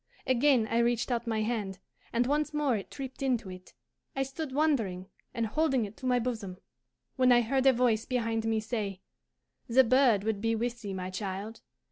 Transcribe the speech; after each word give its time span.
Again 0.25 0.65
I 0.65 0.79
reached 0.79 1.11
out 1.11 1.27
my 1.27 1.43
hand, 1.43 1.77
and 2.11 2.25
once 2.25 2.55
more 2.55 2.75
it 2.75 2.89
tripped 2.89 3.21
into 3.21 3.51
it. 3.51 3.75
I 4.15 4.23
stood 4.23 4.51
wondering 4.51 5.05
and 5.31 5.45
holding 5.45 5.85
it 5.85 5.95
to 5.97 6.07
my 6.07 6.17
bosom, 6.17 6.57
when 7.17 7.31
I 7.31 7.41
heard 7.41 7.67
a 7.67 7.73
voice 7.73 8.05
behind 8.05 8.45
me 8.45 8.61
say, 8.61 9.01
'The 9.67 9.83
bird 9.83 10.23
would 10.23 10.41
be 10.41 10.55
with 10.55 10.81
thee, 10.81 10.95
my 10.95 11.11
child. 11.11 11.61